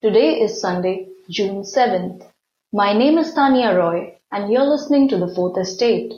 [0.00, 2.24] Today is Sunday, June 7th.
[2.72, 6.14] My name is Tania Roy and you're listening to The Fourth Estate.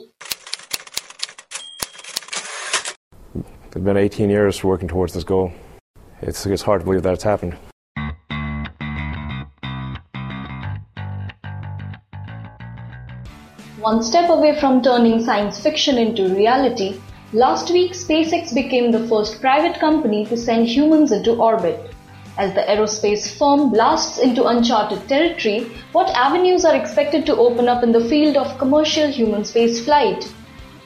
[3.33, 5.51] It's been 18 years working towards this goal.
[6.21, 7.57] It's, it's hard to believe that it's happened.
[13.79, 17.01] One step away from turning science fiction into reality,
[17.33, 21.90] last week SpaceX became the first private company to send humans into orbit.
[22.41, 27.83] As the aerospace firm blasts into uncharted territory, what avenues are expected to open up
[27.83, 30.27] in the field of commercial human space flight?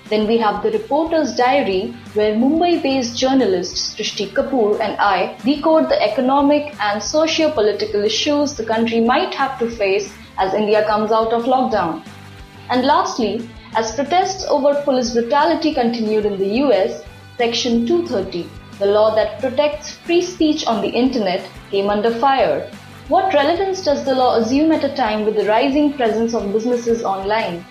[0.09, 5.88] Then we have the reporter's diary, where Mumbai based journalist Srishti Kapoor and I decode
[5.88, 11.14] the economic and socio political issues the country might have to face as India comes
[11.14, 12.06] out of lockdown.
[12.70, 17.02] And lastly, as protests over police brutality continued in the US,
[17.38, 18.45] Section 230
[18.80, 22.70] the law that protects free speech on the internet came under fire.
[23.08, 27.04] What relevance does the law assume at a time with the rising presence of businesses
[27.04, 27.64] online?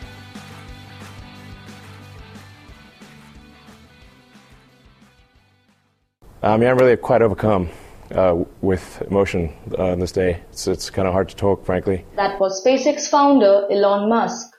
[6.43, 7.69] Um, yeah, I'm really quite overcome
[8.15, 10.41] uh, with emotion uh, on this day.
[10.51, 12.05] It's, it's kind of hard to talk, frankly.
[12.17, 14.54] That was SpaceX founder Elon Musk.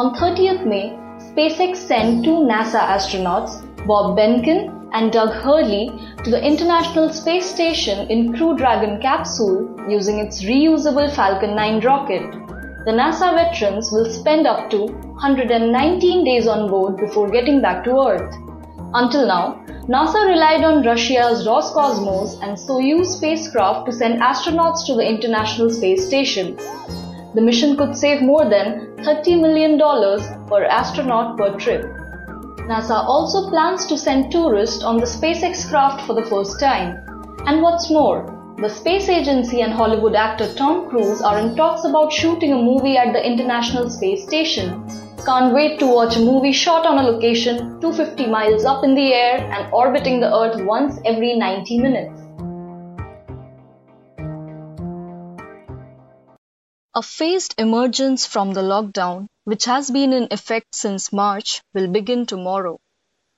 [0.00, 3.56] On 30th May, SpaceX sent two NASA astronauts,
[3.86, 5.90] Bob Behnken and Doug Hurley,
[6.24, 12.22] to the International Space Station in Crew Dragon capsule using its reusable Falcon 9 rocket.
[12.86, 18.00] The NASA veterans will spend up to 119 days on board before getting back to
[18.08, 18.34] Earth.
[18.94, 25.06] Until now, NASA relied on Russia's Roscosmos and Soyuz spacecraft to send astronauts to the
[25.06, 26.56] International Space Station.
[27.34, 29.78] The mission could save more than $30 million
[30.48, 31.82] per astronaut per trip.
[32.70, 36.96] NASA also plans to send tourists on the SpaceX craft for the first time.
[37.46, 42.12] And what's more, the space agency and Hollywood actor Tom Cruise are in talks about
[42.12, 44.84] shooting a movie at the International Space Station.
[45.24, 49.12] Can't wait to watch a movie shot on a location 250 miles up in the
[49.12, 52.19] air and orbiting the Earth once every 90 minutes.
[56.92, 62.26] A phased emergence from the lockdown, which has been in effect since March, will begin
[62.26, 62.80] tomorrow.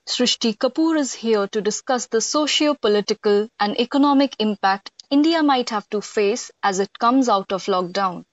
[0.09, 6.01] Srishti Kapoor is here to discuss the socio-political and economic impact India might have to
[6.01, 8.25] face as it comes out of lockdown.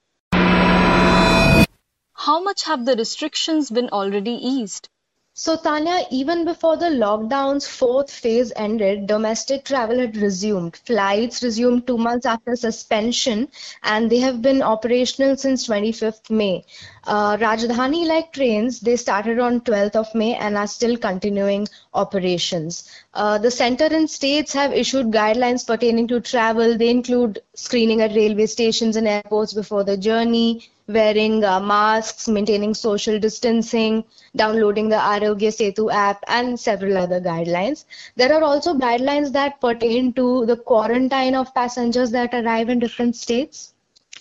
[2.14, 4.88] How much have the restrictions been already eased?
[5.34, 10.76] So, Tanya, even before the lockdown's fourth phase ended, domestic travel had resumed.
[10.76, 13.48] Flights resumed two months after suspension,
[13.82, 16.64] and they have been operational since 25th May.
[17.04, 22.88] Uh, Rajdhani like trains, they started on 12th of May and are still continuing operations.
[23.14, 26.76] Uh, the center and states have issued guidelines pertaining to travel.
[26.76, 32.74] They include screening at railway stations and airports before the journey, wearing uh, masks, maintaining
[32.74, 34.04] social distancing,
[34.36, 37.84] downloading the Aarogya Setu app, and several other guidelines.
[38.16, 43.16] There are also guidelines that pertain to the quarantine of passengers that arrive in different
[43.16, 43.72] states.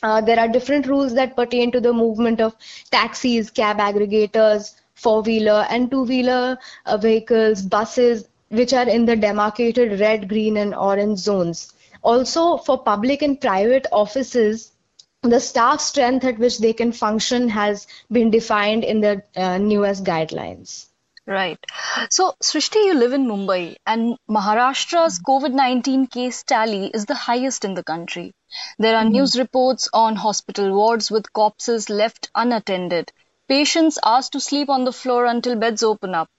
[0.02, 2.56] Uh, there are different rules that pertain to the movement of
[2.92, 9.16] taxis, cab aggregators, four wheeler and two wheeler uh, vehicles, buses, which are in the
[9.16, 11.74] demarcated red, green, and orange zones.
[12.02, 14.72] Also, for public and private offices,
[15.22, 20.04] the staff strength at which they can function has been defined in the uh, newest
[20.04, 20.88] guidelines.
[21.26, 21.60] Right.
[22.10, 27.66] So, Srishti, you live in Mumbai, and Maharashtra's COVID 19 case tally is the highest
[27.66, 28.34] in the country.
[28.80, 29.14] There are mm-hmm.
[29.14, 33.12] news reports on hospital wards with corpses left unattended,
[33.48, 36.30] patients asked to sleep on the floor until beds open up,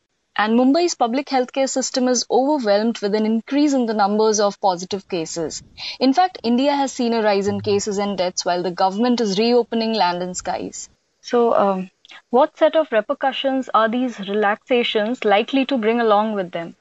[0.43, 5.07] and Mumbai's public healthcare system is overwhelmed with an increase in the numbers of positive
[5.07, 5.63] cases.
[5.99, 9.39] In fact, India has seen a rise in cases and deaths while the government is
[9.39, 10.89] reopening land and skies.
[11.21, 11.91] So, um,
[12.31, 16.75] what set of repercussions are these relaxations likely to bring along with them?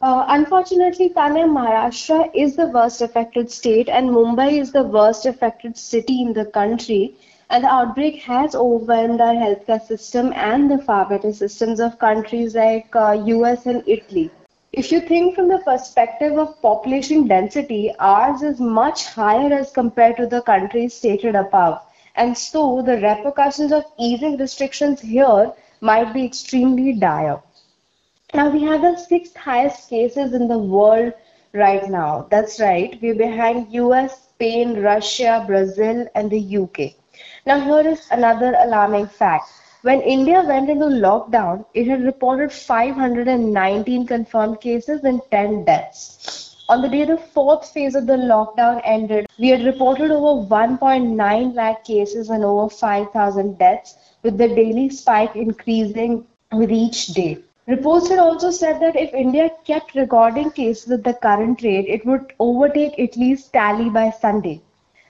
[0.00, 5.76] Uh, unfortunately, Tanya, Maharashtra is the worst affected state and Mumbai is the worst affected
[5.76, 7.16] city in the country
[7.50, 12.54] and the outbreak has overwhelmed our healthcare system and the far better systems of countries
[12.54, 14.30] like uh, US and Italy.
[14.72, 20.16] If you think from the perspective of population density, ours is much higher as compared
[20.16, 21.80] to the countries stated above.
[22.16, 27.40] And so the repercussions of easing restrictions here might be extremely dire.
[28.34, 31.12] Now we have the sixth highest cases in the world
[31.52, 32.26] right now.
[32.30, 32.98] That's right.
[33.00, 36.94] We're behind US, Spain, Russia, Brazil, and the UK.
[37.46, 39.50] Now, here is another alarming fact.
[39.82, 46.56] When India went into lockdown, it had reported 519 confirmed cases and 10 deaths.
[46.70, 51.54] On the day the fourth phase of the lockdown ended, we had reported over 1.9
[51.54, 57.36] lakh cases and over 5,000 deaths, with the daily spike increasing with each day.
[57.66, 62.06] Reports had also said that if India kept recording cases at the current rate, it
[62.06, 64.62] would overtake Italy's tally by Sunday.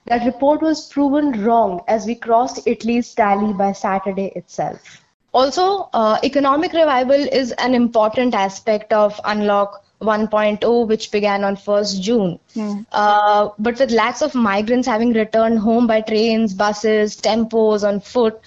[0.05, 5.01] That report was proven wrong as we crossed Italy's tally by Saturday itself.
[5.33, 12.01] Also, uh, economic revival is an important aspect of Unlock 1.0, which began on 1st
[12.01, 12.39] June.
[12.55, 12.85] Mm.
[12.91, 18.39] Uh, but with lakhs of migrants having returned home by trains, buses, tempos, on foot,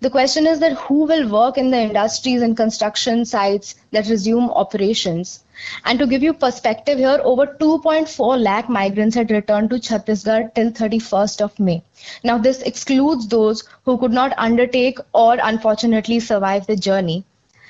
[0.00, 4.50] the question is that who will work in the industries and construction sites that resume
[4.50, 5.42] operations?
[5.84, 10.70] And to give you perspective here, over 2.4 lakh migrants had returned to Chhattisgarh till
[10.70, 11.82] 31st of May.
[12.22, 17.24] Now, this excludes those who could not undertake or unfortunately survive the journey.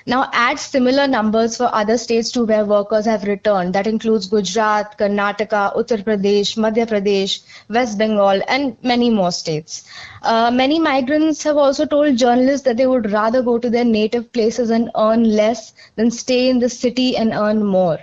[0.08, 3.74] Now add similar numbers for other states to where workers have returned.
[3.74, 9.84] That includes Gujarat, Karnataka, Uttar Pradesh, Madhya Pradesh, West Bengal, and many more states.
[10.22, 14.32] Uh, many migrants have also told journalists that they would rather go to their native
[14.32, 17.98] places and earn less than stay in the city and earn more.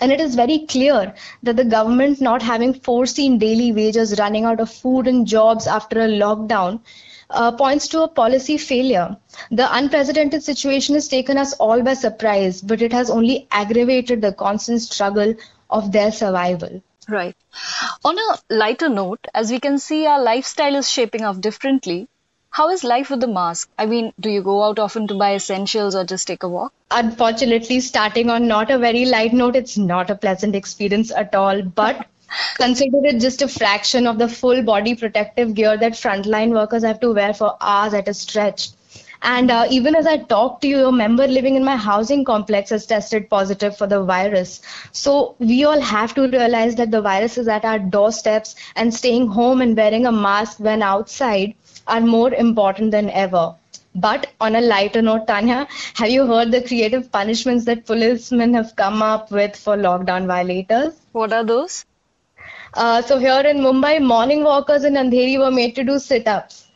[0.00, 4.60] And it is very clear that the government not having foreseen daily wages running out
[4.60, 6.80] of food and jobs after a lockdown
[7.30, 9.16] uh, points to a policy failure.
[9.50, 14.32] The unprecedented situation has taken us all by surprise, but it has only aggravated the
[14.32, 15.34] constant struggle
[15.70, 16.82] of their survival.
[17.08, 17.36] Right.
[18.04, 22.08] On a lighter note, as we can see, our lifestyle is shaping up differently.
[22.56, 23.68] How is life with the mask?
[23.76, 26.72] I mean, do you go out often to buy essentials or just take a walk?
[26.90, 31.60] Unfortunately, starting on not a very light note, it's not a pleasant experience at all.
[31.60, 32.06] But
[32.56, 36.98] Consider it just a fraction of the full body protective gear that frontline workers have
[37.00, 38.70] to wear for hours at a stretch.
[39.20, 42.70] And uh, even as I talk to you, a member living in my housing complex
[42.70, 44.62] has tested positive for the virus.
[44.92, 49.26] So we all have to realize that the virus is at our doorsteps and staying
[49.28, 51.54] home and wearing a mask when outside
[51.86, 53.54] are more important than ever.
[53.94, 58.76] But on a lighter note, Tanya, have you heard the creative punishments that policemen have
[58.76, 60.94] come up with for lockdown violators?
[61.12, 61.84] What are those?
[62.74, 66.68] Uh, so here in Mumbai, morning walkers in Andheri were made to do sit-ups.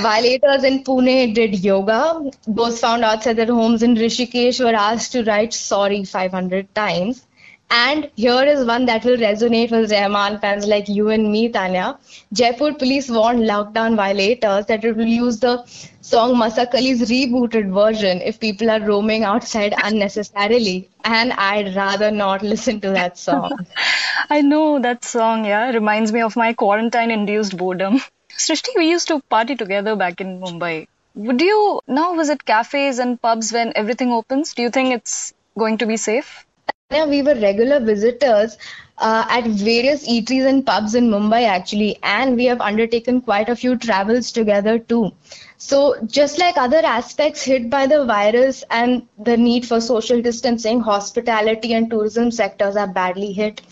[0.00, 2.30] Violators in Pune did yoga.
[2.46, 7.26] Those found outside their homes in Rishikesh were asked to write sorry 500 times.
[7.70, 11.98] And here is one that will resonate with Rahman fans like you and me, Tanya.
[12.32, 15.64] Jaipur police warned lockdown violators that it will use the
[16.00, 20.88] song Masakali's rebooted version if people are roaming outside unnecessarily.
[21.04, 23.52] And I'd rather not listen to that song.
[24.30, 25.70] I know that song, yeah.
[25.70, 28.00] Reminds me of my quarantine induced boredom.
[28.36, 30.88] Srishti, we used to party together back in Mumbai.
[31.14, 34.54] Would you now visit cafes and pubs when everything opens?
[34.54, 36.46] Do you think it's going to be safe?
[36.90, 38.58] We were regular visitors
[38.98, 43.54] uh, at various eateries and pubs in Mumbai actually, and we have undertaken quite a
[43.54, 45.12] few travels together too.
[45.56, 50.80] So just like other aspects hit by the virus and the need for social distancing,
[50.80, 53.62] hospitality and tourism sectors are badly hit.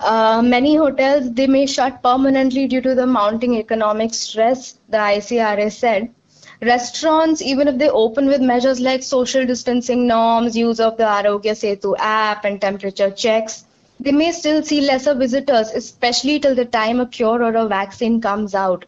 [0.00, 5.70] Uh, many hotels they may shut permanently due to the mounting economic stress, the ICRA
[5.70, 6.12] said.
[6.62, 11.52] Restaurants, even if they open with measures like social distancing norms, use of the Aarogya
[11.52, 13.64] Setu app and temperature checks,
[14.00, 18.20] they may still see lesser visitors, especially till the time a cure or a vaccine
[18.20, 18.86] comes out.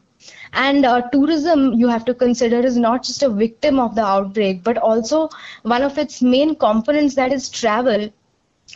[0.52, 4.64] And uh, tourism, you have to consider, is not just a victim of the outbreak,
[4.64, 5.28] but also
[5.62, 8.10] one of its main components, that is travel,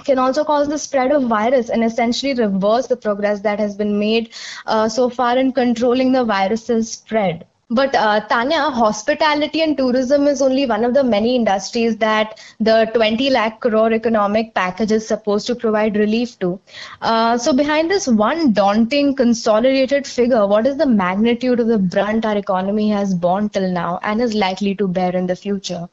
[0.04, 3.98] can also cause the spread of virus and essentially reverse the progress that has been
[3.98, 4.32] made
[4.66, 7.46] uh, so far in controlling the virus's spread.
[7.74, 12.90] But uh, Tanya, hospitality and tourism is only one of the many industries that the
[12.92, 16.60] 20 lakh crore economic package is supposed to provide relief to.
[17.00, 22.26] Uh, so behind this one daunting consolidated figure, what is the magnitude of the brunt
[22.26, 25.88] our economy has borne till now and is likely to bear in the future?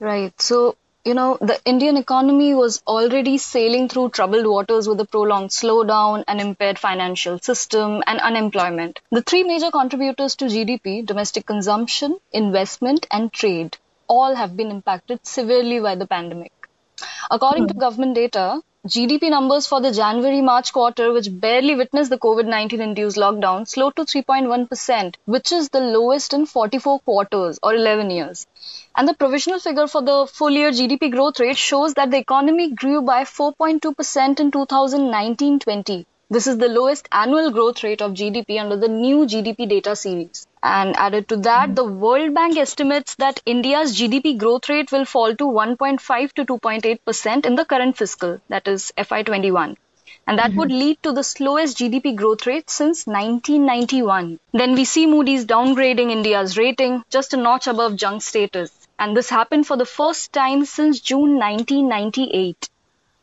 [0.00, 0.32] Right.
[0.40, 5.50] So you know, the Indian economy was already sailing through troubled waters with a prolonged
[5.50, 9.00] slowdown, an impaired financial system, and unemployment.
[9.10, 15.26] The three major contributors to GDP, domestic consumption, investment, and trade, all have been impacted
[15.26, 16.52] severely by the pandemic.
[17.30, 17.80] According to hmm.
[17.80, 22.80] government data, GDP numbers for the January March quarter, which barely witnessed the COVID 19
[22.80, 28.44] induced lockdown, slowed to 3.1%, which is the lowest in 44 quarters or 11 years.
[28.96, 32.72] And the provisional figure for the full year GDP growth rate shows that the economy
[32.72, 38.58] grew by 4.2% in 2019 20, This is the lowest annual growth rate of GDP
[38.58, 40.46] under the new GDP data series.
[40.62, 45.36] And added to that, the World Bank estimates that India's GDP growth rate will fall
[45.36, 49.76] to 1.5 to 2.8% in the current fiscal, that is FY21
[50.26, 50.58] and that mm-hmm.
[50.60, 54.38] would lead to the slowest GDP growth rate since 1991.
[54.52, 59.28] Then we see Moody's downgrading India's rating just a notch above junk status, and this
[59.28, 62.70] happened for the first time since June 1998.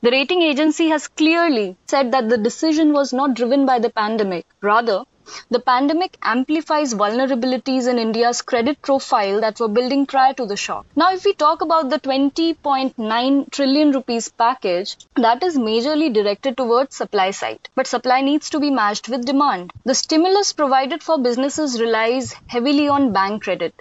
[0.01, 4.45] The rating agency has clearly said that the decision was not driven by the pandemic.
[4.61, 5.03] Rather,
[5.49, 10.85] the pandemic amplifies vulnerabilities in India's credit profile that were building prior to the shock.
[10.95, 16.95] Now, if we talk about the 20.9 trillion rupees package, that is majorly directed towards
[16.95, 17.67] supply side.
[17.75, 19.73] But supply needs to be matched with demand.
[19.83, 23.73] The stimulus provided for businesses relies heavily on bank credit.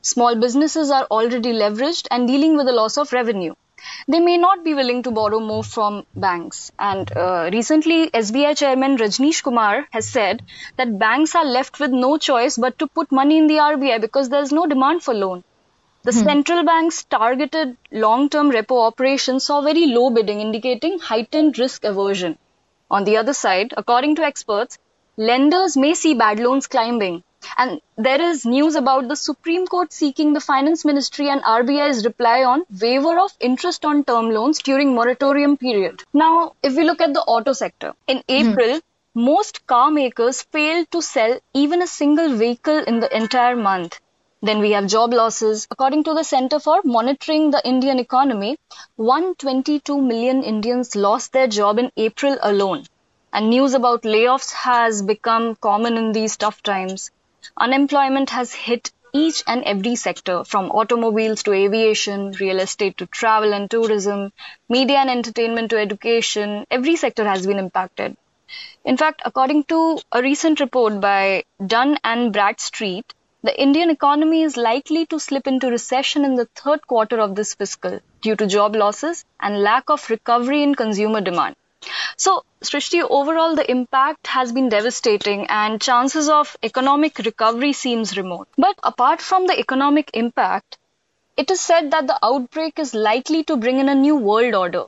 [0.00, 3.54] Small businesses are already leveraged and dealing with a loss of revenue
[4.08, 6.72] they may not be willing to borrow more from banks.
[6.78, 10.42] And uh, recently, SBI chairman Rajneesh Kumar has said
[10.76, 14.28] that banks are left with no choice but to put money in the RBI because
[14.28, 15.44] there's no demand for loan.
[16.02, 16.24] The hmm.
[16.24, 22.38] central bank's targeted long-term repo operations saw very low bidding, indicating heightened risk aversion.
[22.90, 24.78] On the other side, according to experts,
[25.16, 27.24] lenders may see bad loans climbing
[27.56, 32.44] and there is news about the Supreme Court seeking the Finance Ministry and RBI's reply
[32.44, 36.02] on waiver of interest on term loans during moratorium period.
[36.12, 38.22] Now, if we look at the auto sector, in hmm.
[38.28, 38.80] April,
[39.14, 43.98] most car makers failed to sell even a single vehicle in the entire month.
[44.42, 45.66] Then we have job losses.
[45.70, 48.58] According to the Center for Monitoring the Indian Economy,
[48.96, 52.84] 122 million Indians lost their job in April alone.
[53.32, 57.10] And news about layoffs has become common in these tough times.
[57.56, 63.54] Unemployment has hit each and every sector from automobiles to aviation, real estate to travel
[63.54, 64.32] and tourism,
[64.68, 66.64] media and entertainment to education.
[66.70, 68.16] Every sector has been impacted.
[68.84, 73.12] In fact, according to a recent report by Dun and Bradstreet,
[73.42, 77.54] the Indian economy is likely to slip into recession in the third quarter of this
[77.54, 81.56] fiscal due to job losses and lack of recovery in consumer demand.
[82.16, 88.48] So, Srishti, overall, the impact has been devastating and chances of economic recovery seems remote.
[88.58, 90.78] But apart from the economic impact,
[91.36, 94.86] it is said that the outbreak is likely to bring in a new world order.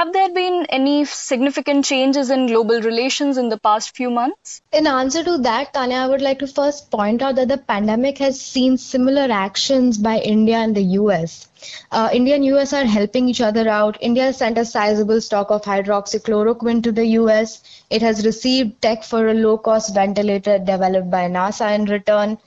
[0.00, 4.62] Have there been any significant changes in global relations in the past few months?
[4.72, 8.16] In answer to that, Tanya, I would like to first point out that the pandemic
[8.16, 11.48] has seen similar actions by India and the US.
[11.92, 13.98] Uh, India and US are helping each other out.
[14.00, 17.62] India sent a sizable stock of hydroxychloroquine to the US.
[17.90, 22.38] It has received tech for a low cost ventilator developed by NASA in return.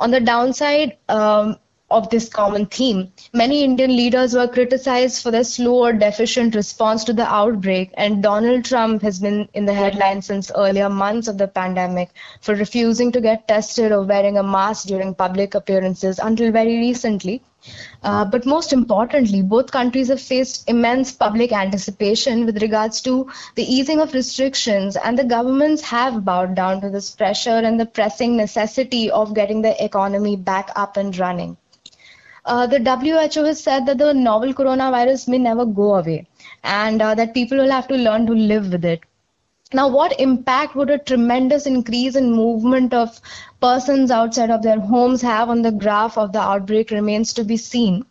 [0.00, 1.56] On the downside, um,
[1.88, 3.12] of this common theme.
[3.32, 8.24] Many Indian leaders were criticized for their slow or deficient response to the outbreak, and
[8.24, 13.12] Donald Trump has been in the headlines since earlier months of the pandemic for refusing
[13.12, 17.40] to get tested or wearing a mask during public appearances until very recently.
[18.02, 23.62] Uh, but most importantly, both countries have faced immense public anticipation with regards to the
[23.62, 28.36] easing of restrictions, and the governments have bowed down to this pressure and the pressing
[28.36, 31.56] necessity of getting the economy back up and running
[32.46, 36.26] uh, the WHO has said that the novel coronavirus may never go away
[36.62, 39.00] and uh, that people will have to learn to live with it.
[39.72, 43.20] Now, what impact would a tremendous increase in movement of
[43.60, 47.56] persons outside of their homes have on the graph of the outbreak remains to be
[47.56, 48.04] seen.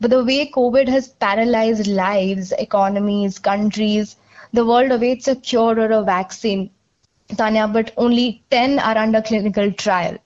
[0.00, 4.16] But the way COVID has paralyzed lives, economies, countries,
[4.54, 6.70] the world awaits a cure or a vaccine,
[7.36, 10.16] Tanya, but only 10 are under clinical trial.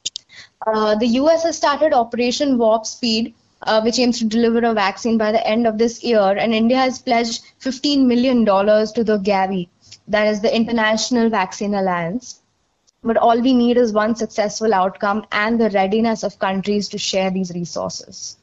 [0.66, 5.18] Uh, the US has started Operation Warp Speed, uh, which aims to deliver a vaccine
[5.18, 6.36] by the end of this year.
[6.38, 9.68] And India has pledged $15 million to the Gavi,
[10.08, 12.40] that is the International Vaccine Alliance.
[13.02, 17.30] But all we need is one successful outcome and the readiness of countries to share
[17.30, 18.36] these resources.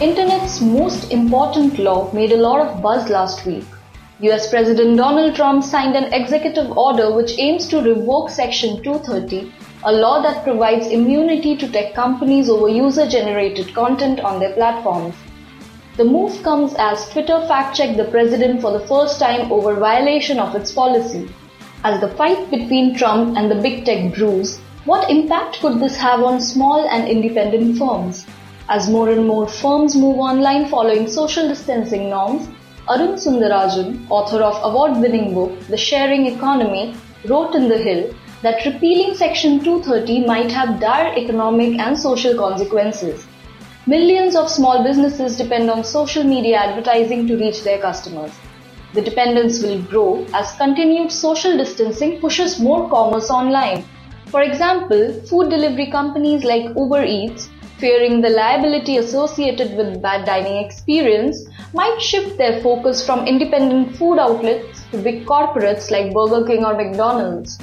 [0.00, 3.66] Internet's most important law made a lot of buzz last week.
[4.22, 9.50] US President Donald Trump signed an executive order which aims to revoke Section 230,
[9.84, 15.14] a law that provides immunity to tech companies over user generated content on their platforms.
[15.96, 20.38] The move comes as Twitter fact checked the president for the first time over violation
[20.38, 21.26] of its policy.
[21.82, 26.22] As the fight between Trump and the big tech brews, what impact could this have
[26.22, 28.26] on small and independent firms?
[28.68, 32.50] As more and more firms move online following social distancing norms,
[32.92, 36.96] Arun Sundararajan, author of award-winning book The Sharing Economy,
[37.28, 43.24] wrote in The Hill that repealing Section 230 might have dire economic and social consequences.
[43.86, 48.32] Millions of small businesses depend on social media advertising to reach their customers.
[48.94, 53.84] The dependence will grow as continued social distancing pushes more commerce online.
[54.26, 60.64] For example, food delivery companies like Uber Eats, fearing the liability associated with bad dining
[60.64, 66.64] experience, might shift their focus from independent food outlets to big corporates like Burger King
[66.64, 67.58] or McDonald's.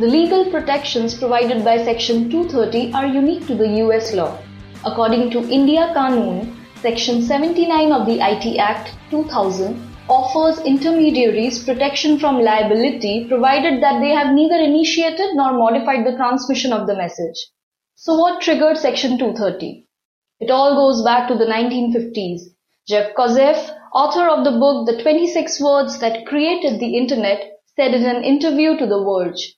[0.00, 4.38] The legal protections provided by Section 230 are unique to the US law.
[4.84, 12.40] According to India Kanoon, Section 79 of the IT Act 2000 offers intermediaries protection from
[12.40, 17.38] liability provided that they have neither initiated nor modified the transmission of the message.
[17.94, 19.86] So what triggered Section 230?
[20.40, 22.40] It all goes back to the 1950s.
[22.88, 27.44] Jeff Kosseff, author of the book The 26 Words That Created the Internet,
[27.76, 29.56] said in an interview to The Verge.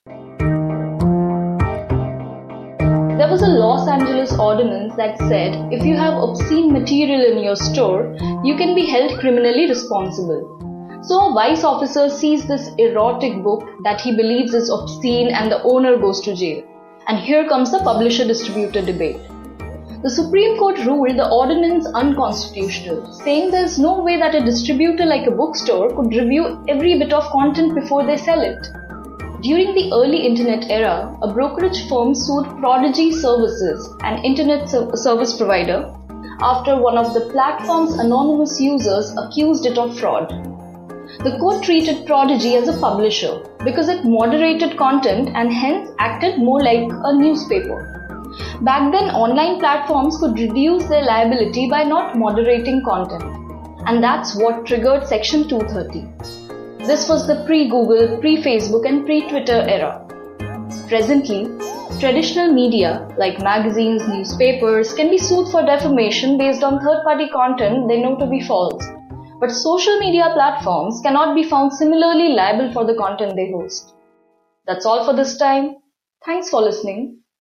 [3.17, 7.55] There was a Los Angeles ordinance that said if you have obscene material in your
[7.55, 10.99] store, you can be held criminally responsible.
[11.03, 15.63] So a vice officer sees this erotic book that he believes is obscene and the
[15.63, 16.63] owner goes to jail.
[17.07, 19.19] And here comes the publisher distributor debate.
[20.01, 25.05] The Supreme Court ruled the ordinance unconstitutional, saying there is no way that a distributor
[25.05, 28.57] like a bookstore could review every bit of content before they sell it.
[29.41, 35.93] During the early internet era, a brokerage firm sued Prodigy Services, an internet service provider,
[36.41, 40.33] after one of the platform's anonymous users accused it of fraud.
[41.19, 46.61] The court treated Prodigy as a publisher because it moderated content and hence acted more
[46.61, 47.95] like a newspaper.
[48.61, 53.23] Back then, online platforms could reduce their liability by not moderating content.
[53.87, 56.85] And that's what triggered Section 230.
[56.85, 60.05] This was the pre-Google, pre-Facebook and pre-Twitter era.
[60.87, 61.45] Presently,
[61.99, 68.01] traditional media like magazines, newspapers can be sued for defamation based on third-party content they
[68.01, 68.85] know to be false.
[69.39, 73.93] But social media platforms cannot be found similarly liable for the content they host.
[74.65, 75.75] That's all for this time.
[76.25, 77.19] Thanks for listening.